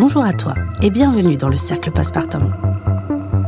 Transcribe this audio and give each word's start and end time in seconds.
Bonjour 0.00 0.22
à 0.22 0.32
toi 0.32 0.54
et 0.80 0.90
bienvenue 0.90 1.36
dans 1.36 1.48
le 1.48 1.56
Cercle 1.56 1.90
Postpartum. 1.90 2.54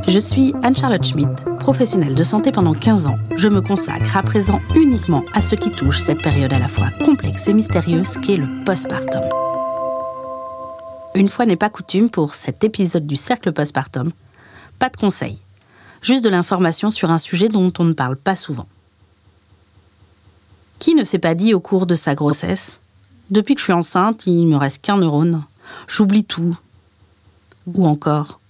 Je 0.08 0.18
suis 0.18 0.52
Anne-Charlotte 0.64 1.04
Schmidt, 1.04 1.44
professionnelle 1.60 2.16
de 2.16 2.24
santé 2.24 2.50
pendant 2.50 2.74
15 2.74 3.06
ans. 3.06 3.14
Je 3.36 3.46
me 3.48 3.60
consacre 3.60 4.16
à 4.16 4.22
présent 4.24 4.60
uniquement 4.74 5.24
à 5.32 5.42
ce 5.42 5.54
qui 5.54 5.70
touche 5.70 6.00
cette 6.00 6.22
période 6.22 6.52
à 6.52 6.58
la 6.58 6.66
fois 6.66 6.88
complexe 7.04 7.46
et 7.46 7.52
mystérieuse 7.52 8.16
qu'est 8.16 8.36
le 8.36 8.48
postpartum. 8.64 9.22
Une 11.14 11.28
fois 11.28 11.46
n'est 11.46 11.54
pas 11.54 11.70
coutume 11.70 12.10
pour 12.10 12.34
cet 12.34 12.64
épisode 12.64 13.06
du 13.06 13.14
Cercle 13.14 13.52
Postpartum, 13.52 14.10
pas 14.80 14.88
de 14.88 14.96
conseils, 14.96 15.38
juste 16.02 16.24
de 16.24 16.30
l'information 16.30 16.90
sur 16.90 17.12
un 17.12 17.18
sujet 17.18 17.48
dont 17.48 17.72
on 17.78 17.84
ne 17.84 17.92
parle 17.92 18.16
pas 18.16 18.34
souvent. 18.34 18.66
Qui 20.80 20.96
ne 20.96 21.04
s'est 21.04 21.18
pas 21.20 21.36
dit 21.36 21.54
au 21.54 21.60
cours 21.60 21.86
de 21.86 21.94
sa 21.94 22.16
grossesse 22.16 22.80
Depuis 23.30 23.54
que 23.54 23.60
je 23.60 23.66
suis 23.66 23.72
enceinte, 23.72 24.26
il 24.26 24.48
me 24.48 24.56
reste 24.56 24.82
qu'un 24.82 24.96
neurone. 24.96 25.44
J'oublie 25.88 26.24
tout. 26.24 26.56
Ou 27.66 27.86
encore, 27.86 28.40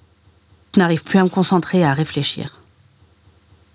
je 0.74 0.80
n'arrive 0.80 1.02
plus 1.02 1.19
à 1.19 1.24
me 1.24 1.29
concentrer, 1.29 1.84
à 1.84 1.93
réfléchir. 1.93 2.59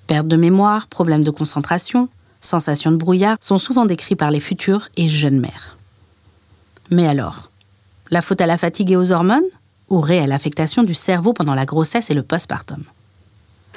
Perte 0.08 0.28
de 0.28 0.38
mémoire, 0.38 0.88
problème 0.88 1.24
de 1.24 1.32
concentration, 1.32 2.10
sensation 2.40 2.92
de 2.92 2.98
brouillard 2.98 3.38
sont 3.42 3.58
souvent 3.58 3.86
décrits 3.86 4.16
par 4.16 4.32
les 4.32 4.40
futures 4.40 4.88
et 4.98 5.10
jeunes 5.10 5.40
mères. 5.40 5.78
Mais 6.92 7.08
alors, 7.08 7.50
la 8.12 8.22
faute 8.22 8.42
à 8.42 8.46
la 8.46 8.58
fatigue 8.58 8.92
et 8.92 8.96
aux 8.96 9.12
hormones 9.12 9.44
ou 9.90 10.00
réelle 10.00 10.32
affectation 10.32 10.84
du 10.84 10.94
cerveau 10.94 11.34
pendant 11.34 11.56
la 11.56 11.66
grossesse 11.66 12.10
et 12.10 12.14
le 12.14 12.24
postpartum? 12.24 12.84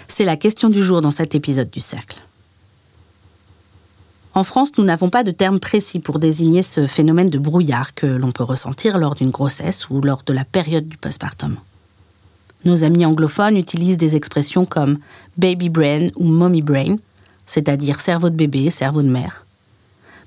C'est 0.07 0.25
la 0.25 0.37
question 0.37 0.69
du 0.69 0.83
jour 0.83 1.01
dans 1.01 1.11
cet 1.11 1.35
épisode 1.35 1.71
du 1.71 1.81
Cercle. 1.81 2.23
En 4.39 4.45
France, 4.45 4.79
nous 4.79 4.85
n'avons 4.85 5.09
pas 5.09 5.25
de 5.25 5.33
terme 5.33 5.59
précis 5.59 5.99
pour 5.99 6.21
désigner 6.21 6.63
ce 6.63 6.87
phénomène 6.87 7.29
de 7.29 7.41
brouillard 7.41 7.93
que 7.93 8.07
l'on 8.07 8.31
peut 8.31 8.45
ressentir 8.45 8.97
lors 8.97 9.15
d'une 9.15 9.31
grossesse 9.33 9.91
ou 9.91 10.01
lors 10.01 10.23
de 10.25 10.33
la 10.33 10.45
période 10.45 10.87
du 10.87 10.97
postpartum. 10.97 11.57
Nos 12.65 12.85
amis 12.85 13.05
anglophones 13.05 13.57
utilisent 13.57 13.99
des 13.99 14.15
expressions 14.15 14.65
comme 14.65 15.01
baby 15.39 15.71
brain 15.71 16.07
ou 16.15 16.23
mommy 16.23 16.63
brain, 16.63 16.99
c'est-à-dire 17.47 17.99
cerveau 17.99 18.31
de 18.31 18.37
bébé, 18.37 18.71
cerveau 18.71 19.03
de 19.03 19.09
mère, 19.09 19.45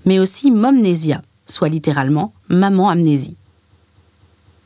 mais 0.03 0.19
aussi 0.19 0.51
momnesia, 0.51 1.21
soit 1.47 1.69
littéralement 1.69 2.33
maman 2.49 2.89
amnésie. 2.89 3.37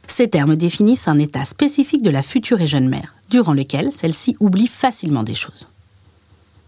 Ces 0.07 0.27
termes 0.27 0.55
définissent 0.55 1.07
un 1.07 1.19
état 1.19 1.45
spécifique 1.45 2.01
de 2.01 2.09
la 2.09 2.23
future 2.23 2.61
et 2.61 2.67
jeune 2.67 2.89
mère, 2.89 3.13
durant 3.29 3.53
lequel 3.53 3.91
celle-ci 3.91 4.37
oublie 4.39 4.65
facilement 4.65 5.21
des 5.21 5.35
choses. 5.35 5.67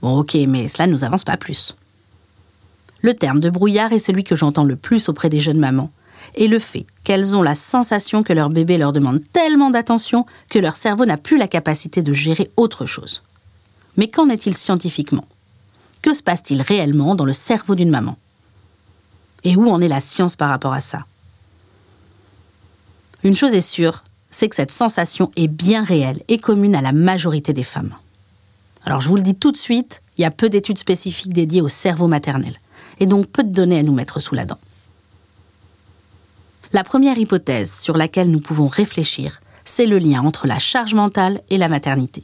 Bon 0.03 0.19
ok, 0.19 0.37
mais 0.47 0.67
cela 0.67 0.85
ne 0.85 0.91
nous 0.91 1.03
avance 1.03 1.23
pas 1.23 1.37
plus. 1.37 1.75
Le 3.07 3.13
terme 3.13 3.39
de 3.39 3.49
brouillard 3.49 3.93
est 3.93 3.99
celui 3.99 4.25
que 4.25 4.35
j'entends 4.35 4.65
le 4.65 4.75
plus 4.75 5.07
auprès 5.07 5.29
des 5.29 5.39
jeunes 5.39 5.61
mamans. 5.61 5.91
Et 6.35 6.49
le 6.49 6.59
fait 6.59 6.85
qu'elles 7.05 7.37
ont 7.37 7.41
la 7.41 7.55
sensation 7.55 8.21
que 8.21 8.33
leur 8.33 8.49
bébé 8.49 8.77
leur 8.77 8.91
demande 8.91 9.21
tellement 9.31 9.71
d'attention 9.71 10.25
que 10.49 10.59
leur 10.59 10.75
cerveau 10.75 11.05
n'a 11.05 11.15
plus 11.15 11.37
la 11.37 11.47
capacité 11.47 12.01
de 12.01 12.11
gérer 12.11 12.51
autre 12.57 12.85
chose. 12.85 13.23
Mais 13.95 14.09
qu'en 14.09 14.27
est-il 14.27 14.53
scientifiquement? 14.53 15.23
Que 16.01 16.13
se 16.13 16.21
passe-t-il 16.21 16.61
réellement 16.61 17.15
dans 17.15 17.23
le 17.23 17.31
cerveau 17.31 17.75
d'une 17.75 17.91
maman? 17.91 18.17
Et 19.45 19.55
où 19.55 19.69
en 19.69 19.79
est 19.79 19.87
la 19.87 20.01
science 20.01 20.35
par 20.35 20.49
rapport 20.49 20.73
à 20.73 20.81
ça? 20.81 21.05
Une 23.23 23.37
chose 23.37 23.53
est 23.53 23.61
sûre, 23.61 24.03
c'est 24.31 24.49
que 24.49 24.55
cette 24.57 24.73
sensation 24.73 25.31
est 25.37 25.47
bien 25.47 25.81
réelle 25.81 26.23
et 26.27 26.39
commune 26.39 26.75
à 26.75 26.81
la 26.81 26.91
majorité 26.91 27.53
des 27.53 27.63
femmes. 27.63 27.95
Alors 28.83 28.99
je 28.99 29.07
vous 29.07 29.15
le 29.15 29.23
dis 29.23 29.35
tout 29.35 29.53
de 29.53 29.57
suite, 29.57 30.01
il 30.17 30.23
y 30.23 30.25
a 30.25 30.31
peu 30.31 30.49
d'études 30.49 30.77
spécifiques 30.77 31.31
dédiées 31.31 31.61
au 31.61 31.69
cerveau 31.69 32.07
maternel 32.07 32.57
et 32.99 33.05
donc 33.05 33.27
peu 33.27 33.43
de 33.43 33.51
données 33.51 33.79
à 33.79 33.83
nous 33.83 33.93
mettre 33.93 34.19
sous 34.19 34.35
la 34.35 34.45
dent. 34.45 34.57
La 36.73 36.83
première 36.83 37.17
hypothèse 37.17 37.73
sur 37.79 37.95
laquelle 37.95 38.29
nous 38.29 38.41
pouvons 38.41 38.67
réfléchir, 38.67 39.39
c'est 39.63 39.85
le 39.85 39.99
lien 39.99 40.21
entre 40.21 40.47
la 40.47 40.59
charge 40.59 40.93
mentale 40.93 41.41
et 41.49 41.57
la 41.57 41.69
maternité. 41.69 42.23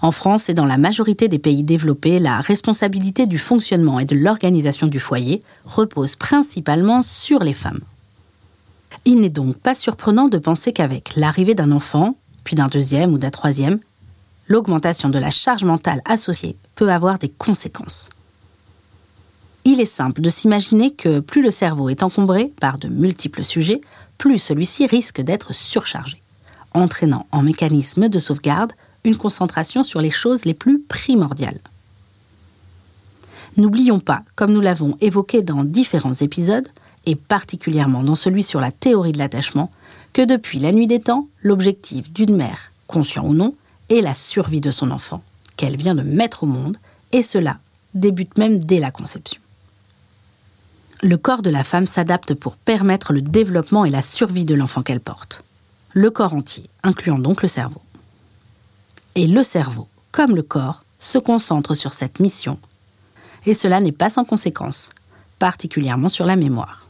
En 0.00 0.10
France 0.10 0.48
et 0.48 0.54
dans 0.54 0.66
la 0.66 0.78
majorité 0.78 1.28
des 1.28 1.38
pays 1.38 1.62
développés, 1.62 2.18
la 2.18 2.40
responsabilité 2.40 3.26
du 3.26 3.38
fonctionnement 3.38 4.00
et 4.00 4.04
de 4.04 4.16
l'organisation 4.16 4.88
du 4.88 4.98
foyer 4.98 5.40
repose 5.64 6.16
principalement 6.16 7.02
sur 7.02 7.44
les 7.44 7.52
femmes. 7.52 7.80
Il 9.04 9.20
n'est 9.20 9.30
donc 9.30 9.56
pas 9.56 9.74
surprenant 9.74 10.28
de 10.28 10.38
penser 10.38 10.72
qu'avec 10.72 11.14
l'arrivée 11.14 11.54
d'un 11.54 11.70
enfant, 11.70 12.16
puis 12.42 12.56
d'un 12.56 12.66
deuxième 12.66 13.12
ou 13.14 13.18
d'un 13.18 13.30
troisième, 13.30 13.78
l'augmentation 14.48 15.08
de 15.08 15.18
la 15.18 15.30
charge 15.30 15.64
mentale 15.64 16.02
associée 16.04 16.56
peut 16.74 16.90
avoir 16.90 17.18
des 17.18 17.28
conséquences 17.28 18.08
il 19.64 19.80
est 19.80 19.84
simple 19.84 20.20
de 20.20 20.28
s'imaginer 20.28 20.90
que 20.90 21.20
plus 21.20 21.42
le 21.42 21.50
cerveau 21.50 21.88
est 21.88 22.02
encombré 22.02 22.52
par 22.60 22.78
de 22.78 22.88
multiples 22.88 23.44
sujets, 23.44 23.80
plus 24.18 24.38
celui-ci 24.38 24.86
risque 24.86 25.20
d'être 25.20 25.54
surchargé, 25.54 26.20
entraînant 26.74 27.26
en 27.30 27.42
mécanisme 27.42 28.08
de 28.08 28.18
sauvegarde 28.18 28.72
une 29.04 29.16
concentration 29.16 29.82
sur 29.82 30.00
les 30.00 30.10
choses 30.10 30.44
les 30.44 30.54
plus 30.54 30.80
primordiales. 30.80 31.60
N'oublions 33.56 33.98
pas, 33.98 34.22
comme 34.34 34.52
nous 34.52 34.60
l'avons 34.60 34.96
évoqué 35.00 35.42
dans 35.42 35.64
différents 35.64 36.12
épisodes, 36.12 36.68
et 37.04 37.16
particulièrement 37.16 38.02
dans 38.02 38.14
celui 38.14 38.42
sur 38.42 38.60
la 38.60 38.70
théorie 38.70 39.12
de 39.12 39.18
l'attachement, 39.18 39.70
que 40.12 40.22
depuis 40.22 40.58
la 40.58 40.72
nuit 40.72 40.86
des 40.86 41.00
temps, 41.00 41.28
l'objectif 41.42 42.12
d'une 42.12 42.36
mère, 42.36 42.72
conscient 42.86 43.26
ou 43.26 43.34
non, 43.34 43.54
est 43.90 44.00
la 44.00 44.14
survie 44.14 44.60
de 44.60 44.70
son 44.70 44.90
enfant, 44.90 45.22
qu'elle 45.56 45.76
vient 45.76 45.94
de 45.94 46.02
mettre 46.02 46.44
au 46.44 46.46
monde, 46.46 46.78
et 47.12 47.22
cela 47.22 47.58
débute 47.94 48.38
même 48.38 48.58
dès 48.64 48.78
la 48.78 48.90
conception 48.90 49.40
le 51.02 51.18
corps 51.18 51.42
de 51.42 51.50
la 51.50 51.64
femme 51.64 51.86
s'adapte 51.86 52.32
pour 52.34 52.56
permettre 52.56 53.12
le 53.12 53.22
développement 53.22 53.84
et 53.84 53.90
la 53.90 54.02
survie 54.02 54.44
de 54.44 54.54
l'enfant 54.54 54.82
qu'elle 54.82 55.00
porte. 55.00 55.42
Le 55.92 56.10
corps 56.10 56.34
entier, 56.34 56.70
incluant 56.84 57.18
donc 57.18 57.42
le 57.42 57.48
cerveau. 57.48 57.82
Et 59.16 59.26
le 59.26 59.42
cerveau, 59.42 59.88
comme 60.12 60.36
le 60.36 60.44
corps, 60.44 60.84
se 61.00 61.18
concentre 61.18 61.74
sur 61.74 61.92
cette 61.92 62.20
mission. 62.20 62.56
Et 63.46 63.54
cela 63.54 63.80
n'est 63.80 63.90
pas 63.90 64.10
sans 64.10 64.24
conséquence, 64.24 64.90
particulièrement 65.40 66.08
sur 66.08 66.24
la 66.24 66.36
mémoire. 66.36 66.86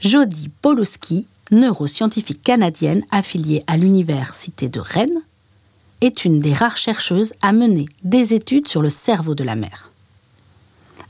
Jodie 0.00 0.50
Poloski, 0.60 1.28
neuroscientifique 1.52 2.42
canadienne 2.42 3.04
affiliée 3.12 3.62
à 3.68 3.76
l'Université 3.76 4.68
de 4.68 4.80
Rennes, 4.80 5.22
est 6.00 6.24
une 6.24 6.40
des 6.40 6.52
rares 6.52 6.76
chercheuses 6.76 7.32
à 7.40 7.52
mener 7.52 7.86
des 8.02 8.34
études 8.34 8.66
sur 8.66 8.82
le 8.82 8.88
cerveau 8.88 9.36
de 9.36 9.44
la 9.44 9.54
mère. 9.54 9.93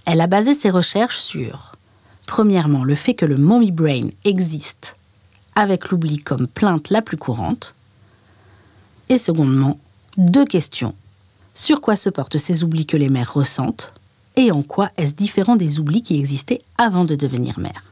Elle 0.04 0.20
a 0.20 0.26
basé 0.26 0.54
ses 0.54 0.70
recherches 0.70 1.18
sur, 1.18 1.76
premièrement, 2.26 2.84
le 2.84 2.94
fait 2.94 3.14
que 3.14 3.24
le 3.24 3.36
mommy 3.36 3.70
brain 3.70 4.08
existe, 4.24 4.96
avec 5.54 5.90
l'oubli 5.90 6.18
comme 6.18 6.46
plainte 6.46 6.90
la 6.90 7.00
plus 7.00 7.16
courante, 7.16 7.74
et 9.08 9.18
secondement, 9.18 9.78
deux 10.16 10.44
questions. 10.44 10.94
Sur 11.54 11.80
quoi 11.80 11.96
se 11.96 12.10
portent 12.10 12.38
ces 12.38 12.64
oublis 12.64 12.86
que 12.86 12.96
les 12.96 13.08
mères 13.08 13.32
ressentent, 13.32 13.92
et 14.36 14.50
en 14.50 14.62
quoi 14.62 14.88
est-ce 14.96 15.14
différent 15.14 15.56
des 15.56 15.78
oublis 15.78 16.02
qui 16.02 16.18
existaient 16.18 16.62
avant 16.76 17.04
de 17.04 17.14
devenir 17.14 17.58
mère? 17.58 17.84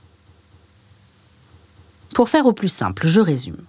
Pour 2.15 2.29
faire 2.29 2.47
au 2.47 2.53
plus 2.53 2.69
simple, 2.69 3.07
je 3.07 3.21
résume. 3.21 3.63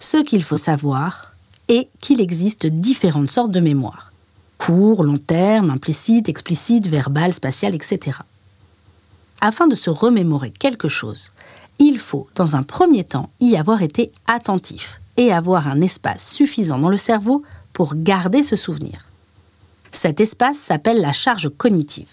Ce 0.00 0.18
qu'il 0.18 0.42
faut 0.42 0.58
savoir 0.58 1.32
est 1.68 1.88
qu'il 2.00 2.20
existe 2.20 2.66
différentes 2.66 3.30
sortes 3.30 3.52
de 3.52 3.60
mémoire 3.60 4.12
court, 4.58 5.04
long 5.04 5.18
terme, 5.18 5.70
implicite, 5.70 6.28
explicite, 6.28 6.88
verbal, 6.88 7.32
spatial, 7.32 7.74
etc. 7.74 8.18
Afin 9.40 9.66
de 9.66 9.74
se 9.74 9.90
remémorer 9.90 10.50
quelque 10.50 10.88
chose, 10.88 11.30
il 11.78 11.98
faut, 11.98 12.26
dans 12.34 12.56
un 12.56 12.62
premier 12.62 13.04
temps, 13.04 13.28
y 13.40 13.56
avoir 13.56 13.82
été 13.82 14.10
attentif 14.26 15.00
et 15.16 15.32
avoir 15.32 15.68
un 15.68 15.80
espace 15.80 16.30
suffisant 16.30 16.78
dans 16.78 16.88
le 16.88 16.96
cerveau 16.96 17.42
pour 17.72 17.94
garder 17.94 18.42
ce 18.42 18.56
souvenir. 18.56 19.06
Cet 19.92 20.20
espace 20.20 20.58
s'appelle 20.58 21.00
la 21.00 21.12
charge 21.12 21.50
cognitive. 21.56 22.08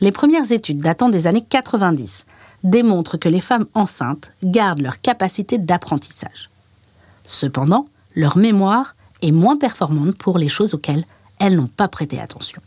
Les 0.00 0.12
premières 0.12 0.50
études 0.50 0.80
datant 0.80 1.08
des 1.08 1.26
années 1.26 1.44
90 1.48 2.24
démontrent 2.64 3.16
que 3.16 3.28
les 3.28 3.40
femmes 3.40 3.66
enceintes 3.74 4.32
gardent 4.42 4.80
leur 4.80 5.00
capacité 5.00 5.58
d'apprentissage. 5.58 6.50
Cependant, 7.26 7.86
leur 8.16 8.36
mémoire 8.36 8.96
et 9.24 9.32
moins 9.32 9.56
performantes 9.56 10.16
pour 10.18 10.36
les 10.36 10.48
choses 10.48 10.74
auxquelles 10.74 11.06
elles 11.40 11.56
n'ont 11.56 11.66
pas 11.66 11.88
prêté 11.88 12.20
attention. 12.20 12.60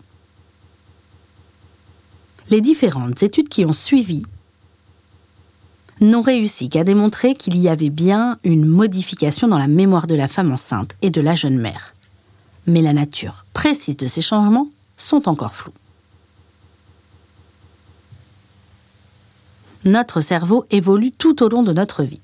Les 2.50 2.62
différentes 2.62 3.22
études 3.22 3.48
qui 3.48 3.64
ont 3.64 3.74
suivi 3.74 4.24
n'ont 6.02 6.22
réussi 6.22 6.68
qu'à 6.68 6.84
démontrer 6.84 7.36
qu'il 7.36 7.56
y 7.58 7.70
avait 7.70 7.92
bien 7.92 8.40
une 8.44 8.66
modification 8.66 9.48
dans 9.48 9.60
la 9.60 9.68
mémoire 9.68 10.08
de 10.08 10.16
la 10.16 10.28
femme 10.28 10.52
enceinte 10.52 10.96
et 11.04 11.12
de 11.12 11.22
la 11.22 11.36
jeune 11.36 11.60
mère. 11.60 11.94
Mais 12.66 12.82
la 12.82 12.94
nature 12.94 13.46
précise 13.54 13.98
de 13.98 14.08
ces 14.08 14.22
changements 14.22 14.68
sont 14.98 15.30
encore 15.30 15.54
floues. 15.54 15.74
Notre 19.86 20.22
cerveau 20.22 20.66
évolue 20.72 21.12
tout 21.12 21.44
au 21.44 21.50
long 21.50 21.62
de 21.62 21.72
notre 21.72 22.02
vie. 22.02 22.22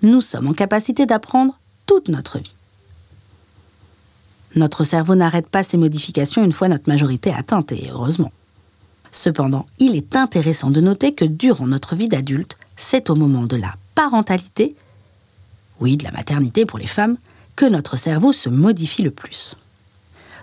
Nous 0.00 0.22
sommes 0.22 0.48
en 0.48 0.54
capacité 0.54 1.04
d'apprendre 1.04 1.58
toute 1.84 2.08
notre 2.08 2.38
vie. 2.38 2.54
Notre 4.54 4.84
cerveau 4.84 5.14
n'arrête 5.14 5.48
pas 5.48 5.62
ces 5.62 5.76
modifications 5.76 6.44
une 6.44 6.52
fois 6.52 6.68
notre 6.68 6.88
majorité 6.88 7.32
atteinte, 7.32 7.72
et 7.72 7.90
heureusement. 7.90 8.32
Cependant, 9.10 9.66
il 9.78 9.96
est 9.96 10.16
intéressant 10.16 10.70
de 10.70 10.80
noter 10.80 11.14
que 11.14 11.24
durant 11.24 11.66
notre 11.66 11.94
vie 11.94 12.08
d'adulte, 12.08 12.56
c'est 12.76 13.10
au 13.10 13.14
moment 13.14 13.44
de 13.44 13.56
la 13.56 13.74
parentalité, 13.94 14.76
oui, 15.80 15.96
de 15.96 16.04
la 16.04 16.10
maternité 16.10 16.64
pour 16.64 16.78
les 16.78 16.86
femmes, 16.86 17.16
que 17.54 17.66
notre 17.66 17.96
cerveau 17.96 18.32
se 18.32 18.48
modifie 18.48 19.02
le 19.02 19.10
plus. 19.10 19.56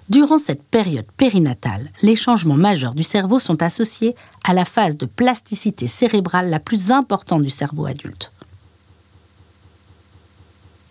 Durant 0.09 0.37
cette 0.37 0.63
période 0.63 1.05
périnatale, 1.15 1.89
les 2.01 2.15
changements 2.15 2.55
majeurs 2.57 2.93
du 2.93 3.03
cerveau 3.03 3.39
sont 3.39 3.63
associés 3.63 4.15
à 4.43 4.53
la 4.53 4.65
phase 4.65 4.97
de 4.97 5.05
plasticité 5.05 5.87
cérébrale 5.87 6.49
la 6.49 6.59
plus 6.59 6.91
importante 6.91 7.41
du 7.41 7.49
cerveau 7.49 7.85
adulte. 7.85 8.31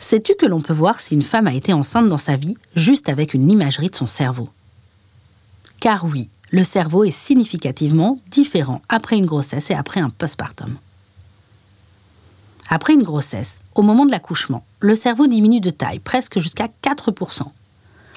Sais-tu 0.02 0.34
que 0.34 0.46
l'on 0.46 0.60
peut 0.60 0.72
voir 0.72 0.98
si 0.98 1.14
une 1.14 1.22
femme 1.22 1.46
a 1.46 1.54
été 1.54 1.72
enceinte 1.72 2.08
dans 2.08 2.18
sa 2.18 2.34
vie 2.34 2.56
juste 2.74 3.08
avec 3.08 3.34
une 3.34 3.48
imagerie 3.48 3.88
de 3.88 3.94
son 3.94 4.06
cerveau? 4.06 4.48
Car 5.78 6.04
oui, 6.04 6.28
le 6.50 6.64
cerveau 6.64 7.04
est 7.04 7.12
significativement 7.12 8.18
différent 8.28 8.82
après 8.88 9.16
une 9.16 9.26
grossesse 9.26 9.70
et 9.70 9.74
après 9.74 10.00
un 10.00 10.10
postpartum. 10.10 10.76
Après 12.68 12.94
une 12.94 13.04
grossesse, 13.04 13.60
au 13.76 13.82
moment 13.82 14.04
de 14.04 14.10
l'accouchement, 14.10 14.64
le 14.80 14.96
cerveau 14.96 15.28
diminue 15.28 15.60
de 15.60 15.70
taille 15.70 16.00
presque 16.00 16.40
jusqu'à 16.40 16.68
4%. 16.82 17.42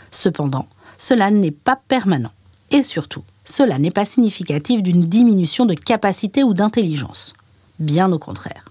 Cependant, 0.10 0.68
cela 0.98 1.30
n'est 1.30 1.52
pas 1.52 1.80
permanent. 1.88 2.32
Et 2.72 2.82
surtout, 2.82 3.24
cela 3.46 3.78
n'est 3.78 3.92
pas 3.92 4.06
significatif 4.06 4.82
d'une 4.82 5.02
diminution 5.02 5.68
de 5.68 5.76
capacité 5.76 6.44
ou 6.44 6.56
d'intelligence. 6.56 7.36
Bien 7.78 8.12
au 8.12 8.18
contraire. 8.18 8.66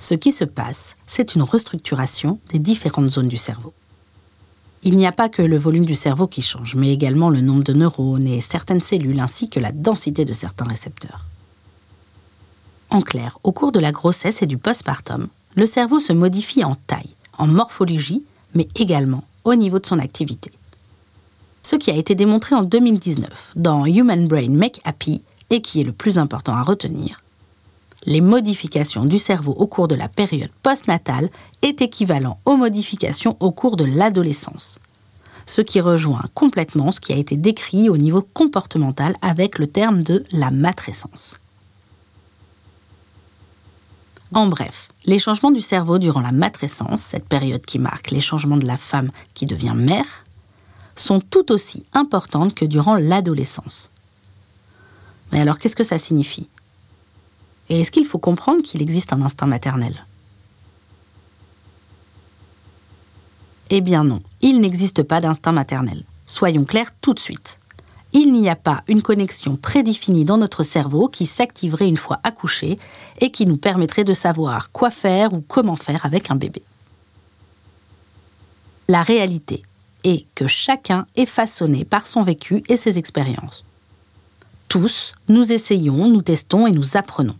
Ce 0.00 0.14
qui 0.14 0.32
se 0.32 0.44
passe, 0.44 0.96
c'est 1.06 1.34
une 1.34 1.42
restructuration 1.42 2.38
des 2.48 2.58
différentes 2.58 3.10
zones 3.10 3.28
du 3.28 3.36
cerveau. 3.36 3.74
Il 4.82 4.96
n'y 4.96 5.06
a 5.06 5.12
pas 5.12 5.28
que 5.28 5.42
le 5.42 5.58
volume 5.58 5.84
du 5.84 5.94
cerveau 5.94 6.26
qui 6.26 6.40
change, 6.40 6.74
mais 6.74 6.90
également 6.90 7.28
le 7.28 7.42
nombre 7.42 7.64
de 7.64 7.74
neurones 7.74 8.26
et 8.26 8.40
certaines 8.40 8.80
cellules 8.80 9.20
ainsi 9.20 9.50
que 9.50 9.60
la 9.60 9.72
densité 9.72 10.24
de 10.24 10.32
certains 10.32 10.64
récepteurs. 10.64 11.26
En 12.88 13.02
clair, 13.02 13.38
au 13.44 13.52
cours 13.52 13.72
de 13.72 13.78
la 13.78 13.92
grossesse 13.92 14.40
et 14.40 14.46
du 14.46 14.56
postpartum, 14.56 15.28
le 15.54 15.66
cerveau 15.66 16.00
se 16.00 16.14
modifie 16.14 16.64
en 16.64 16.74
taille, 16.74 17.14
en 17.36 17.46
morphologie, 17.46 18.24
mais 18.54 18.68
également 18.76 19.22
au 19.44 19.54
niveau 19.54 19.80
de 19.80 19.86
son 19.86 19.98
activité. 19.98 20.50
Ce 21.60 21.76
qui 21.76 21.90
a 21.90 21.94
été 21.94 22.14
démontré 22.14 22.54
en 22.54 22.62
2019 22.62 23.52
dans 23.54 23.84
Human 23.84 24.26
Brain 24.26 24.48
Make 24.48 24.80
Happy 24.84 25.20
et 25.50 25.60
qui 25.60 25.82
est 25.82 25.84
le 25.84 25.92
plus 25.92 26.18
important 26.18 26.56
à 26.56 26.62
retenir, 26.62 27.20
les 28.10 28.20
modifications 28.20 29.04
du 29.04 29.20
cerveau 29.20 29.52
au 29.52 29.68
cours 29.68 29.86
de 29.86 29.94
la 29.94 30.08
période 30.08 30.50
postnatale 30.64 31.30
est 31.62 31.80
équivalent 31.80 32.38
aux 32.44 32.56
modifications 32.56 33.36
au 33.38 33.52
cours 33.52 33.76
de 33.76 33.84
l'adolescence. 33.84 34.80
Ce 35.46 35.60
qui 35.60 35.80
rejoint 35.80 36.24
complètement 36.34 36.90
ce 36.90 37.00
qui 37.00 37.12
a 37.12 37.16
été 37.16 37.36
décrit 37.36 37.88
au 37.88 37.96
niveau 37.96 38.20
comportemental 38.20 39.14
avec 39.22 39.60
le 39.60 39.68
terme 39.68 40.02
de 40.02 40.24
la 40.32 40.50
matrescence. 40.50 41.36
En 44.34 44.48
bref, 44.48 44.90
les 45.06 45.20
changements 45.20 45.52
du 45.52 45.60
cerveau 45.60 45.98
durant 45.98 46.20
la 46.20 46.32
matrescence, 46.32 47.02
cette 47.02 47.28
période 47.28 47.62
qui 47.64 47.78
marque 47.78 48.10
les 48.10 48.20
changements 48.20 48.56
de 48.56 48.66
la 48.66 48.76
femme 48.76 49.12
qui 49.34 49.46
devient 49.46 49.74
mère, 49.76 50.24
sont 50.96 51.20
tout 51.20 51.52
aussi 51.52 51.84
importantes 51.92 52.54
que 52.56 52.64
durant 52.64 52.96
l'adolescence. 52.96 53.88
Mais 55.30 55.40
alors 55.40 55.58
qu'est-ce 55.58 55.76
que 55.76 55.84
ça 55.84 55.98
signifie? 55.98 56.48
Et 57.70 57.80
est-ce 57.80 57.90
qu'il 57.90 58.04
faut 58.04 58.18
comprendre 58.18 58.62
qu'il 58.62 58.82
existe 58.82 59.14
un 59.14 59.22
instinct 59.22 59.46
maternel? 59.46 60.04
Eh 63.70 63.80
bien 63.80 64.04
non, 64.04 64.20
il 64.42 64.60
n'existe 64.60 65.02
pas 65.02 65.22
d'instinct 65.22 65.52
maternel. 65.52 66.04
Soyons 66.26 66.64
clairs 66.64 66.92
tout 67.00 67.14
de 67.14 67.20
suite 67.20 67.60
il 68.12 68.32
n'y 68.32 68.48
a 68.48 68.56
pas 68.56 68.82
une 68.88 69.02
connexion 69.02 69.56
prédéfinie 69.56 70.24
dans 70.24 70.38
notre 70.38 70.62
cerveau 70.62 71.08
qui 71.08 71.26
s'activerait 71.26 71.88
une 71.88 71.96
fois 71.96 72.18
accouché 72.24 72.78
et 73.20 73.30
qui 73.30 73.46
nous 73.46 73.56
permettrait 73.56 74.04
de 74.04 74.14
savoir 74.14 74.72
quoi 74.72 74.90
faire 74.90 75.32
ou 75.32 75.40
comment 75.40 75.76
faire 75.76 76.04
avec 76.04 76.30
un 76.30 76.36
bébé. 76.36 76.62
La 78.88 79.02
réalité 79.02 79.62
est 80.02 80.26
que 80.34 80.48
chacun 80.48 81.06
est 81.14 81.26
façonné 81.26 81.84
par 81.84 82.06
son 82.06 82.22
vécu 82.22 82.64
et 82.68 82.76
ses 82.76 82.98
expériences. 82.98 83.64
Tous, 84.68 85.12
nous 85.28 85.52
essayons, 85.52 86.08
nous 86.08 86.22
testons 86.22 86.66
et 86.66 86.72
nous 86.72 86.96
apprenons. 86.96 87.36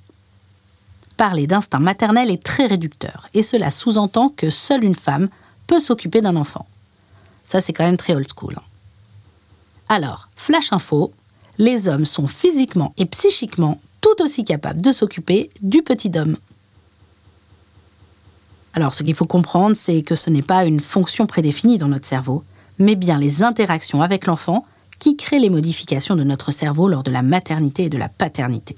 Parler 1.21 1.47
d'instinct 1.47 1.81
maternel 1.81 2.31
est 2.31 2.43
très 2.43 2.65
réducteur 2.65 3.27
et 3.35 3.43
cela 3.43 3.69
sous-entend 3.69 4.31
que 4.31 4.49
seule 4.49 4.83
une 4.83 4.95
femme 4.95 5.29
peut 5.67 5.79
s'occuper 5.79 6.23
d'un 6.23 6.35
enfant. 6.35 6.65
Ça, 7.45 7.61
c'est 7.61 7.75
quand 7.75 7.85
même 7.85 7.99
très 7.99 8.15
old 8.15 8.27
school. 8.35 8.55
Hein. 8.57 8.63
Alors, 9.91 10.31
flash 10.35 10.73
info, 10.73 11.13
les 11.59 11.89
hommes 11.89 12.07
sont 12.07 12.27
physiquement 12.27 12.95
et 12.97 13.05
psychiquement 13.05 13.83
tout 14.01 14.23
aussi 14.23 14.47
capables 14.47 14.81
de 14.81 14.93
s'occuper 14.93 15.51
du 15.61 15.83
petit 15.83 16.11
homme. 16.17 16.39
Alors, 18.73 18.95
ce 18.95 19.03
qu'il 19.03 19.15
faut 19.15 19.27
comprendre, 19.27 19.77
c'est 19.77 20.01
que 20.01 20.15
ce 20.15 20.31
n'est 20.31 20.41
pas 20.41 20.65
une 20.65 20.81
fonction 20.81 21.27
prédéfinie 21.27 21.77
dans 21.77 21.89
notre 21.89 22.07
cerveau, 22.07 22.45
mais 22.79 22.95
bien 22.95 23.19
les 23.19 23.43
interactions 23.43 24.01
avec 24.01 24.25
l'enfant 24.25 24.65
qui 24.99 25.19
créent 25.19 25.39
les 25.39 25.51
modifications 25.51 26.17
de 26.17 26.25
notre 26.25 26.51
cerveau 26.51 26.89
lors 26.89 27.03
de 27.03 27.11
la 27.11 27.21
maternité 27.21 27.85
et 27.85 27.91
de 27.91 27.99
la 27.99 28.09
paternité. 28.09 28.75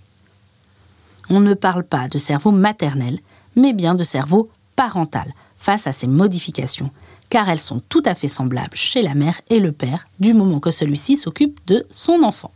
On 1.30 1.40
ne 1.40 1.54
parle 1.54 1.84
pas 1.84 2.08
de 2.08 2.18
cerveau 2.18 2.50
maternel, 2.50 3.18
mais 3.56 3.72
bien 3.72 3.94
de 3.94 4.04
cerveau 4.04 4.50
parental 4.76 5.32
face 5.56 5.86
à 5.86 5.92
ces 5.92 6.06
modifications 6.06 6.90
car 7.32 7.48
elles 7.48 7.60
sont 7.60 7.80
tout 7.88 8.02
à 8.04 8.14
fait 8.14 8.28
semblables 8.28 8.76
chez 8.76 9.00
la 9.00 9.14
mère 9.14 9.40
et 9.48 9.58
le 9.58 9.72
père 9.72 10.06
du 10.20 10.34
moment 10.34 10.60
que 10.60 10.70
celui-ci 10.70 11.16
s'occupe 11.16 11.58
de 11.66 11.86
son 11.90 12.22
enfant. 12.24 12.50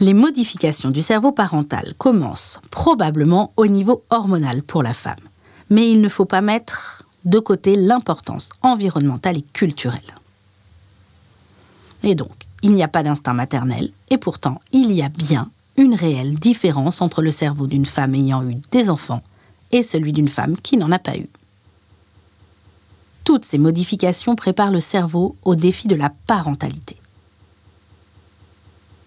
Les 0.00 0.14
modifications 0.14 0.90
du 0.90 1.02
cerveau 1.02 1.30
parental 1.30 1.92
commencent 1.98 2.58
probablement 2.70 3.52
au 3.58 3.66
niveau 3.66 4.02
hormonal 4.08 4.62
pour 4.62 4.82
la 4.82 4.94
femme, 4.94 5.20
mais 5.68 5.90
il 5.90 6.00
ne 6.00 6.08
faut 6.08 6.24
pas 6.24 6.40
mettre 6.40 7.02
de 7.26 7.38
côté 7.38 7.76
l'importance 7.76 8.48
environnementale 8.62 9.36
et 9.36 9.44
culturelle. 9.52 10.00
Et 12.02 12.14
donc, 12.14 12.32
il 12.62 12.74
n'y 12.74 12.82
a 12.82 12.88
pas 12.88 13.02
d'instinct 13.02 13.34
maternel, 13.34 13.90
et 14.08 14.16
pourtant, 14.16 14.62
il 14.72 14.90
y 14.92 15.02
a 15.02 15.10
bien 15.10 15.50
une 15.80 15.94
réelle 15.94 16.34
différence 16.34 17.00
entre 17.00 17.22
le 17.22 17.30
cerveau 17.30 17.66
d'une 17.66 17.86
femme 17.86 18.14
ayant 18.14 18.46
eu 18.46 18.56
des 18.70 18.90
enfants 18.90 19.22
et 19.72 19.82
celui 19.82 20.12
d'une 20.12 20.28
femme 20.28 20.56
qui 20.58 20.76
n'en 20.76 20.92
a 20.92 20.98
pas 20.98 21.16
eu. 21.16 21.26
Toutes 23.24 23.46
ces 23.46 23.56
modifications 23.56 24.36
préparent 24.36 24.72
le 24.72 24.80
cerveau 24.80 25.36
au 25.42 25.54
défi 25.54 25.88
de 25.88 25.94
la 25.94 26.12
parentalité. 26.26 26.96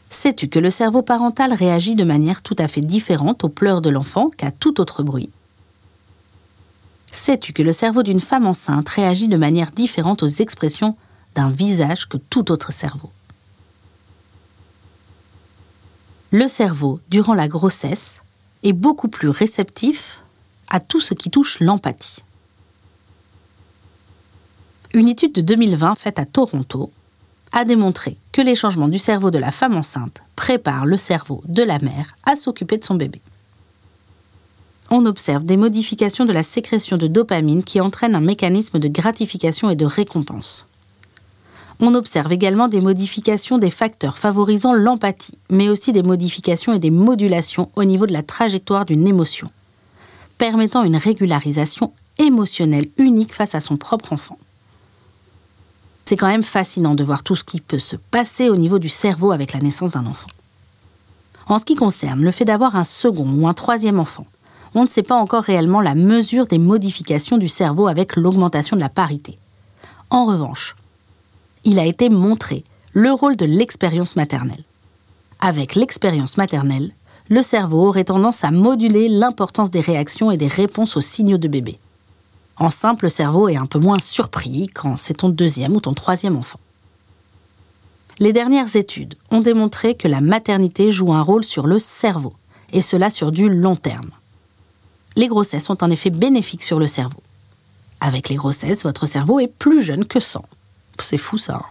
Sais-tu 0.10 0.48
que 0.48 0.60
le 0.60 0.72
cerveau 0.72 1.04
parental 1.04 1.54
réagit 1.54 1.96
de 1.96 2.04
manière 2.04 2.42
tout 2.42 2.56
à 2.58 2.68
fait 2.68 2.82
différente 2.82 3.44
aux 3.44 3.50
pleurs 3.50 3.82
de 3.82 3.90
l'enfant 3.90 4.32
qu'à 4.36 4.52
tout 4.52 4.82
autre 4.82 5.04
bruit? 5.04 5.30
Sais-tu 7.12 7.54
que 7.54 7.62
le 7.62 7.72
cerveau 7.72 8.02
d'une 8.02 8.20
femme 8.20 8.48
enceinte 8.48 8.90
réagit 8.90 9.28
de 9.28 9.38
manière 9.38 9.72
différente 9.72 10.24
aux 10.24 10.28
expressions 10.28 10.96
d'un 11.36 11.50
visage 11.50 12.10
que 12.10 12.18
tout 12.18 12.52
autre 12.52 12.74
cerveau? 12.74 13.12
Le 16.34 16.48
cerveau, 16.48 17.00
durant 17.10 17.34
la 17.34 17.48
grossesse, 17.48 18.22
est 18.64 18.74
beaucoup 18.74 19.08
plus 19.08 19.30
réceptif 19.30 20.20
à 20.70 20.82
tout 20.82 21.00
ce 21.00 21.14
qui 21.14 21.30
touche 21.30 21.62
l'empathie 21.62 22.24
une 24.94 25.08
étude 25.08 25.34
de 25.34 25.42
2020 25.42 25.96
faite 25.96 26.20
à 26.20 26.26
Toronto 26.26 26.92
a 27.52 27.66
démontré 27.66 28.18
que 28.32 28.42
les 28.42 28.56
changements 28.56 28.88
du 28.88 29.00
cerveau 29.00 29.32
de 29.32 29.38
la 29.38 29.52
femme 29.52 29.76
enceinte 29.76 30.22
préparent 30.36 30.86
le 30.86 30.98
cerveau 30.98 31.44
de 31.48 31.64
la 31.64 31.80
mère 31.80 32.16
à 32.26 32.36
s'occuper 32.36 32.78
de 32.78 32.84
son 32.84 32.96
bébé. 32.96 33.22
On 34.92 35.06
observe 35.06 35.46
des 35.46 35.58
modifications 35.58 36.26
de 36.26 36.34
la 36.34 36.44
sécrétion 36.44 36.98
de 36.98 37.08
dopamine 37.08 37.64
qui 37.64 37.82
entraînent 37.82 38.16
un 38.16 38.22
mécanisme 38.22 38.80
de 38.80 38.88
gratification 38.88 39.70
et 39.72 39.76
de 39.76 39.86
récompense. 39.86 40.68
On 41.80 41.96
observe 41.96 42.32
également 42.32 42.68
des 42.68 42.82
modifications 42.82 43.58
des 43.58 43.72
facteurs 43.72 44.18
favorisant 44.18 44.74
l'empathie, 44.74 45.38
mais 45.50 45.70
aussi 45.70 45.92
des 45.92 46.04
modifications 46.04 46.74
et 46.74 46.80
des 46.80 46.92
modulations 46.92 47.70
au 47.76 47.84
niveau 47.84 48.06
de 48.06 48.14
la 48.14 48.24
trajectoire 48.24 48.86
d'une 48.86 49.08
émotion, 49.08 49.50
permettant 50.38 50.84
une 50.84 50.98
régularisation 50.98 51.92
émotionnelle 52.20 52.86
unique 52.98 53.34
face 53.34 53.56
à 53.56 53.60
son 53.60 53.76
propre 53.76 54.14
enfant. 54.14 54.38
C'est 56.06 56.18
quand 56.18 56.28
même 56.28 56.44
fascinant 56.44 56.96
de 56.96 57.04
voir 57.04 57.24
tout 57.24 57.36
ce 57.36 57.44
qui 57.44 57.62
peut 57.62 57.80
se 57.80 57.96
passer 57.96 58.50
au 58.50 58.56
niveau 58.56 58.78
du 58.78 58.90
cerveau 58.90 59.32
avec 59.32 59.54
la 59.54 59.60
naissance 59.60 59.94
d'un 59.94 60.06
enfant. 60.06 60.30
En 61.48 61.58
ce 61.58 61.66
qui 61.66 61.76
concerne 61.76 62.22
le 62.22 62.32
fait 62.32 62.46
d'avoir 62.46 62.76
un 62.76 62.84
second 62.84 63.28
ou 63.30 63.48
un 63.48 63.54
troisième 63.54 64.00
enfant, 64.00 64.26
on 64.76 64.84
ne 64.84 64.88
sait 64.88 65.04
pas 65.04 65.16
encore 65.16 65.44
réellement 65.44 65.82
la 65.82 65.96
mesure 65.96 66.48
des 66.48 66.58
modifications 66.58 67.38
du 67.38 67.48
cerveau 67.48 67.88
avec 67.88 68.16
l'augmentation 68.16 68.76
de 68.76 68.82
la 68.82 68.90
parité. 68.90 69.38
En 70.10 70.26
revanche, 70.26 70.76
il 71.64 71.80
a 71.80 71.86
été 71.86 72.10
montré 72.10 72.64
le 72.94 73.12
rôle 73.12 73.36
de 73.36 73.46
l'expérience 73.46 74.16
maternelle. 74.16 74.64
Avec 75.40 75.76
l'expérience 75.76 76.38
maternelle, 76.38 76.92
le 77.30 77.42
cerveau 77.42 77.88
aurait 77.88 78.04
tendance 78.04 78.44
à 78.44 78.52
moduler 78.52 79.10
l'importance 79.10 79.72
des 79.72 79.82
réactions 79.82 80.32
et 80.32 80.38
des 80.38 80.48
réponses 80.48 80.98
aux 80.98 81.02
signaux 81.02 81.38
de 81.38 81.48
bébé. 81.48 81.78
En 82.58 82.70
simple, 82.70 83.06
le 83.06 83.10
cerveau 83.10 83.50
est 83.50 83.56
un 83.56 83.66
peu 83.66 83.80
moins 83.80 84.00
surpris 84.00 84.68
quand 84.68 84.98
c'est 84.98 85.16
ton 85.16 85.30
deuxième 85.30 85.76
ou 85.76 85.80
ton 85.80 85.94
troisième 85.94 86.38
enfant. 86.38 86.60
Les 88.20 88.32
dernières 88.32 88.76
études 88.76 89.16
ont 89.32 89.42
démontré 89.42 89.96
que 89.96 90.08
la 90.08 90.22
maternité 90.22 90.92
joue 90.92 91.14
un 91.14 91.22
rôle 91.22 91.44
sur 91.44 91.66
le 91.66 91.80
cerveau, 91.80 92.34
et 92.72 92.82
cela 92.82 93.10
sur 93.10 93.32
du 93.32 93.50
long 93.50 93.76
terme. 93.76 94.12
Les 95.16 95.28
grossesses 95.28 95.70
ont 95.70 95.78
un 95.82 95.90
effet 95.90 96.10
bénéfique 96.10 96.64
sur 96.64 96.80
le 96.80 96.88
cerveau. 96.88 97.22
Avec 98.00 98.30
les 98.30 98.36
grossesses, 98.36 98.84
votre 98.84 99.08
cerveau 99.08 99.40
est 99.40 99.48
plus 99.48 99.82
jeune 99.82 100.06
que 100.06 100.20
sans. 100.20 100.44
C'est 101.00 101.18
fou 101.18 101.38
ça. 101.38 101.56
Hein. 101.56 101.66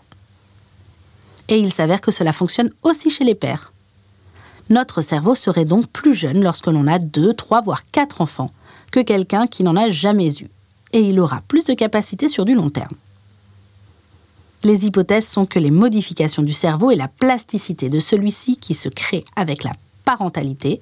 et 1.49 1.59
il 1.59 1.73
s'avère 1.73 2.00
que 2.00 2.11
cela 2.11 2.33
fonctionne 2.33 2.71
aussi 2.83 3.11
chez 3.11 3.25
les 3.25 3.35
pères. 3.35 3.73
Notre 4.71 5.00
cerveau 5.02 5.35
serait 5.35 5.64
donc 5.64 5.87
plus 5.88 6.14
jeune 6.14 6.43
lorsque 6.43 6.69
l'on 6.69 6.87
a 6.87 6.99
deux, 6.99 7.35
trois, 7.35 7.61
voire 7.61 7.83
quatre 7.91 8.21
enfants 8.21 8.52
que 8.91 9.00
quelqu'un 9.00 9.47
qui 9.47 9.62
n'en 9.62 9.76
a 9.76 9.91
jamais 9.91 10.33
eu. 10.41 10.49
Et 10.93 11.00
il 11.00 11.19
aura 11.21 11.43
plus 11.49 11.64
de 11.64 11.75
capacité 11.75 12.29
sur 12.29 12.45
du 12.45 12.55
long 12.55 12.71
terme. 12.71 12.97
Les 14.64 14.87
hypothèses 14.87 15.26
sont 15.26 15.45
que 15.45 15.59
les 15.59 15.71
modifications 15.71 16.43
du 16.43 16.52
cerveau 16.52 16.91
et 16.91 16.97
la 16.97 17.09
plasticité 17.09 17.88
de 17.88 17.99
celui-ci 17.99 18.57
qui 18.57 18.75
se 18.75 18.88
crée 18.88 19.25
avec 19.35 19.64
la 19.64 19.73
parentalité, 20.05 20.81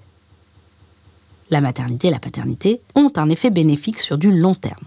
la 1.48 1.60
maternité 1.60 2.08
et 2.08 2.10
la 2.10 2.18
paternité, 2.18 2.82
ont 2.94 3.10
un 3.16 3.30
effet 3.30 3.50
bénéfique 3.50 3.98
sur 3.98 4.18
du 4.18 4.30
long 4.30 4.54
terme. 4.54 4.86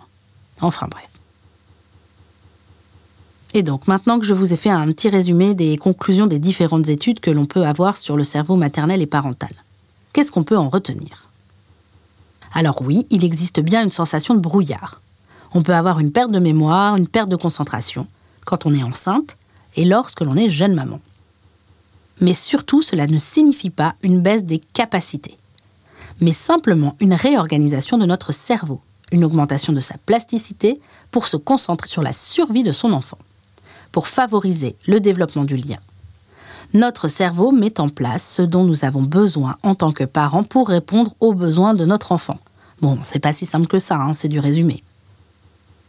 Enfin 0.61 0.87
bref. 0.89 1.09
Et 3.55 3.61
donc, 3.61 3.87
maintenant 3.87 4.19
que 4.19 4.25
je 4.25 4.33
vous 4.33 4.51
ai 4.51 4.55
fait 4.55 4.71
un 4.71 4.87
petit 4.87 5.09
résumé 5.09 5.53
des 5.53 5.77
conclusions 5.77 6.25
des 6.25 6.39
différentes 6.39 6.89
études 6.89 7.19
que 7.19 7.29
l'on 7.29 7.45
peut 7.45 7.65
avoir 7.65 7.97
sur 7.97 8.17
le 8.17 8.23
cerveau 8.23 8.55
maternel 8.55 9.01
et 9.01 9.05
parental, 9.05 9.51
qu'est-ce 10.11 10.31
qu'on 10.31 10.43
peut 10.43 10.57
en 10.57 10.69
retenir? 10.69 11.29
Alors 12.53 12.81
oui, 12.81 13.05
il 13.11 13.23
existe 13.23 13.59
bien 13.59 13.83
une 13.83 13.91
sensation 13.91 14.33
de 14.33 14.39
brouillard. 14.39 15.01
On 15.53 15.61
peut 15.61 15.75
avoir 15.75 15.99
une 15.99 16.11
perte 16.11 16.31
de 16.31 16.39
mémoire, 16.39 16.95
une 16.95 17.07
perte 17.07 17.29
de 17.29 17.35
concentration, 17.35 18.07
quand 18.45 18.65
on 18.65 18.73
est 18.73 18.83
enceinte 18.83 19.37
et 19.75 19.85
lorsque 19.85 20.21
l'on 20.21 20.35
est 20.35 20.49
jeune 20.49 20.73
maman. 20.73 20.99
Mais 22.21 22.33
surtout, 22.33 22.81
cela 22.81 23.05
ne 23.05 23.17
signifie 23.17 23.69
pas 23.69 23.93
une 24.01 24.21
baisse 24.21 24.45
des 24.45 24.59
capacités, 24.59 25.37
mais 26.21 26.31
simplement 26.31 26.95
une 26.99 27.13
réorganisation 27.13 27.99
de 27.99 28.05
notre 28.05 28.31
cerveau, 28.31 28.81
une 29.11 29.25
augmentation 29.25 29.73
de 29.73 29.79
sa 29.79 29.97
plasticité 30.05 30.79
pour 31.11 31.27
se 31.27 31.37
concentrer 31.37 31.87
sur 31.87 32.01
la 32.01 32.13
survie 32.13 32.63
de 32.63 32.71
son 32.71 32.93
enfant, 32.93 33.17
pour 33.93 34.09
favoriser 34.09 34.75
le 34.85 34.99
développement 34.99 35.45
du 35.45 35.55
lien. 35.55 35.77
Notre 36.73 37.07
cerveau 37.07 37.53
met 37.53 37.79
en 37.79 37.87
place 37.87 38.27
ce 38.27 38.41
dont 38.41 38.65
nous 38.65 38.83
avons 38.83 39.03
besoin 39.03 39.55
en 39.63 39.75
tant 39.75 39.93
que 39.93 40.03
parents 40.03 40.43
pour 40.43 40.67
répondre 40.67 41.15
aux 41.21 41.33
besoins 41.33 41.75
de 41.75 41.85
notre 41.85 42.11
enfant. 42.11 42.39
Bon, 42.81 42.99
c'est 43.03 43.19
pas 43.19 43.31
si 43.31 43.45
simple 43.45 43.67
que 43.67 43.79
ça, 43.79 43.95
hein, 43.95 44.13
c'est 44.13 44.27
du 44.27 44.39
résumé. 44.39 44.83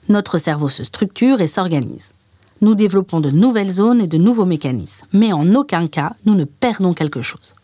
Notre 0.09 0.39
cerveau 0.39 0.69
se 0.69 0.85
structure 0.85 1.41
et 1.41 1.49
s'organise 1.49 2.13
nous 2.61 2.75
développons 2.75 3.21
de 3.21 3.31
nouvelles 3.31 3.73
zones 3.73 4.01
et 4.01 4.07
de 4.07 4.19
nouveaux 4.19 4.45
mécanismes, 4.45 5.07
mais 5.13 5.33
en 5.33 5.55
aucun 5.55 5.87
cas 5.87 6.15
nous 6.25 6.35
ne 6.35 6.45
perdons 6.45 6.95
quelque 6.95 7.23
chose. 7.23 7.55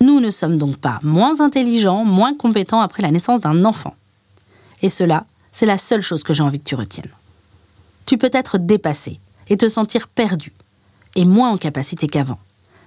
Nous 0.00 0.20
ne 0.20 0.30
sommes 0.30 0.58
donc 0.58 0.76
pas 0.76 1.00
moins 1.02 1.40
intelligents, 1.40 2.04
moins 2.04 2.34
compétents 2.34 2.80
après 2.80 3.02
la 3.02 3.10
naissance 3.10 3.40
d'un 3.40 3.64
enfant. 3.64 3.94
Et 4.82 4.88
cela, 4.88 5.24
c'est 5.52 5.66
la 5.66 5.78
seule 5.78 6.02
chose 6.02 6.24
que 6.24 6.32
j'ai 6.32 6.42
envie 6.42 6.58
que 6.58 6.68
tu 6.68 6.74
retiennes. 6.74 7.10
Tu 8.04 8.18
peux 8.18 8.30
être 8.32 8.58
dépassé 8.58 9.20
et 9.48 9.56
te 9.56 9.68
sentir 9.68 10.08
perdu, 10.08 10.52
et 11.14 11.24
moins 11.24 11.50
en 11.50 11.56
capacité 11.56 12.06
qu'avant, 12.06 12.38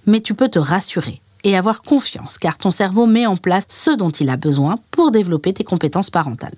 mais 0.05 0.21
tu 0.21 0.33
peux 0.33 0.49
te 0.49 0.59
rassurer 0.59 1.21
et 1.43 1.55
avoir 1.55 1.81
confiance 1.83 2.37
car 2.37 2.57
ton 2.57 2.71
cerveau 2.71 3.05
met 3.05 3.27
en 3.27 3.37
place 3.37 3.65
ce 3.69 3.91
dont 3.91 4.09
il 4.09 4.29
a 4.29 4.37
besoin 4.37 4.75
pour 4.91 5.11
développer 5.11 5.53
tes 5.53 5.63
compétences 5.63 6.09
parentales. 6.09 6.55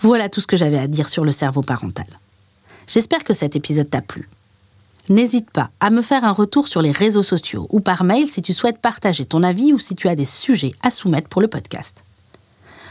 Voilà 0.00 0.28
tout 0.28 0.40
ce 0.40 0.46
que 0.46 0.56
j'avais 0.56 0.78
à 0.78 0.88
dire 0.88 1.08
sur 1.08 1.24
le 1.24 1.30
cerveau 1.30 1.60
parental. 1.60 2.06
J'espère 2.86 3.22
que 3.22 3.32
cet 3.32 3.54
épisode 3.54 3.88
t'a 3.88 4.00
plu. 4.00 4.28
N'hésite 5.08 5.50
pas 5.50 5.70
à 5.80 5.90
me 5.90 6.02
faire 6.02 6.24
un 6.24 6.32
retour 6.32 6.68
sur 6.68 6.82
les 6.82 6.90
réseaux 6.90 7.22
sociaux 7.22 7.66
ou 7.70 7.80
par 7.80 8.04
mail 8.04 8.28
si 8.28 8.42
tu 8.42 8.52
souhaites 8.52 8.78
partager 8.78 9.24
ton 9.24 9.42
avis 9.42 9.72
ou 9.72 9.78
si 9.78 9.94
tu 9.94 10.08
as 10.08 10.14
des 10.14 10.24
sujets 10.24 10.72
à 10.82 10.90
soumettre 10.90 11.28
pour 11.28 11.40
le 11.40 11.48
podcast. 11.48 12.02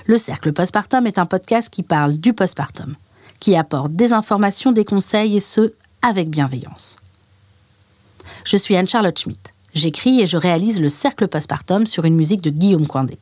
Le 0.05 0.17
Cercle 0.17 0.53
Postpartum 0.53 1.07
est 1.07 1.17
un 1.17 1.25
podcast 1.25 1.69
qui 1.69 1.83
parle 1.83 2.13
du 2.13 2.33
postpartum, 2.33 2.95
qui 3.39 3.55
apporte 3.55 3.93
des 3.93 4.13
informations, 4.13 4.71
des 4.71 4.85
conseils 4.85 5.37
et 5.37 5.39
ce, 5.39 5.73
avec 6.01 6.29
bienveillance. 6.29 6.97
Je 8.43 8.57
suis 8.57 8.75
Anne-Charlotte 8.75 9.17
Schmitt. 9.17 9.53
J'écris 9.73 10.21
et 10.21 10.27
je 10.27 10.37
réalise 10.37 10.81
le 10.81 10.89
Cercle 10.89 11.27
Postpartum 11.27 11.85
sur 11.85 12.05
une 12.05 12.15
musique 12.15 12.41
de 12.41 12.49
Guillaume 12.49 12.87
Coindé. 12.87 13.17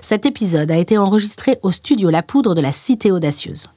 Cet 0.00 0.26
épisode 0.26 0.70
a 0.70 0.76
été 0.76 0.98
enregistré 0.98 1.58
au 1.62 1.70
studio 1.70 2.10
La 2.10 2.22
Poudre 2.22 2.54
de 2.54 2.60
la 2.60 2.72
Cité 2.72 3.10
Audacieuse 3.10 3.68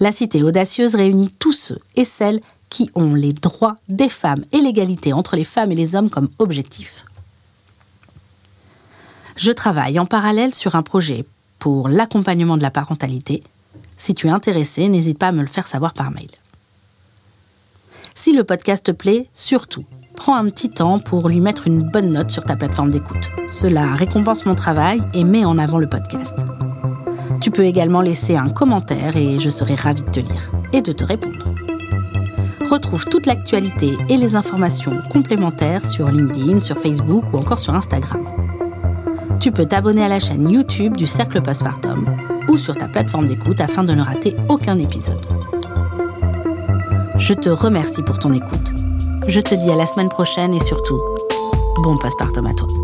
la 0.00 0.12
cité 0.12 0.42
audacieuse 0.42 0.94
réunit 0.94 1.30
tous 1.38 1.52
ceux 1.52 1.78
et 1.94 2.04
celles 2.04 2.40
qui 2.70 2.90
ont 2.94 3.14
les 3.14 3.32
droits 3.32 3.76
des 3.88 4.08
femmes 4.08 4.44
et 4.52 4.60
l'égalité 4.60 5.12
entre 5.12 5.36
les 5.36 5.44
femmes 5.44 5.72
et 5.72 5.74
les 5.74 5.94
hommes 5.94 6.10
comme 6.10 6.30
objectif. 6.38 7.04
Je 9.36 9.52
travaille 9.52 9.98
en 9.98 10.06
parallèle 10.06 10.54
sur 10.54 10.74
un 10.74 10.82
projet 10.82 11.24
pour 11.58 11.88
l'accompagnement 11.88 12.56
de 12.56 12.62
la 12.62 12.70
parentalité. 12.70 13.42
Si 14.00 14.14
tu 14.14 14.28
es 14.28 14.30
intéressé, 14.30 14.88
n'hésite 14.88 15.18
pas 15.18 15.28
à 15.28 15.32
me 15.32 15.42
le 15.42 15.46
faire 15.46 15.68
savoir 15.68 15.92
par 15.92 16.10
mail. 16.10 16.30
Si 18.14 18.32
le 18.32 18.44
podcast 18.44 18.86
te 18.86 18.92
plaît, 18.92 19.26
surtout, 19.34 19.84
prends 20.16 20.36
un 20.36 20.46
petit 20.46 20.70
temps 20.70 20.98
pour 20.98 21.28
lui 21.28 21.38
mettre 21.38 21.66
une 21.66 21.82
bonne 21.82 22.08
note 22.08 22.30
sur 22.30 22.42
ta 22.42 22.56
plateforme 22.56 22.88
d'écoute. 22.88 23.28
Cela 23.50 23.94
récompense 23.94 24.46
mon 24.46 24.54
travail 24.54 25.02
et 25.12 25.22
met 25.22 25.44
en 25.44 25.58
avant 25.58 25.76
le 25.76 25.86
podcast. 25.86 26.34
Tu 27.42 27.50
peux 27.50 27.66
également 27.66 28.00
laisser 28.00 28.36
un 28.36 28.48
commentaire 28.48 29.18
et 29.18 29.38
je 29.38 29.50
serai 29.50 29.74
ravie 29.74 30.02
de 30.02 30.10
te 30.10 30.20
lire 30.20 30.50
et 30.72 30.80
de 30.80 30.92
te 30.92 31.04
répondre. 31.04 31.52
Retrouve 32.70 33.04
toute 33.04 33.26
l'actualité 33.26 33.98
et 34.08 34.16
les 34.16 34.34
informations 34.34 34.98
complémentaires 35.12 35.84
sur 35.84 36.08
LinkedIn, 36.08 36.60
sur 36.60 36.78
Facebook 36.78 37.24
ou 37.34 37.36
encore 37.36 37.58
sur 37.58 37.74
Instagram. 37.74 38.26
Tu 39.40 39.52
peux 39.52 39.66
t'abonner 39.66 40.04
à 40.04 40.08
la 40.08 40.20
chaîne 40.20 40.48
YouTube 40.48 40.96
du 40.96 41.06
Cercle 41.06 41.42
Postpartum 41.42 42.06
ou 42.50 42.58
sur 42.58 42.76
ta 42.76 42.88
plateforme 42.88 43.26
d'écoute 43.26 43.60
afin 43.60 43.84
de 43.84 43.92
ne 43.92 44.02
rater 44.02 44.36
aucun 44.48 44.78
épisode. 44.78 45.24
Je 47.18 47.32
te 47.34 47.48
remercie 47.48 48.02
pour 48.02 48.18
ton 48.18 48.32
écoute. 48.32 48.72
Je 49.28 49.40
te 49.40 49.54
dis 49.54 49.70
à 49.70 49.76
la 49.76 49.86
semaine 49.86 50.08
prochaine 50.08 50.52
et 50.52 50.60
surtout, 50.60 51.00
bon 51.84 51.96
postpartum 51.96 52.46
à 52.46 52.54
toi. 52.54 52.79